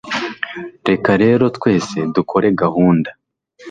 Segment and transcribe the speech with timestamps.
[0.87, 3.09] reka rero twese dukore gahunda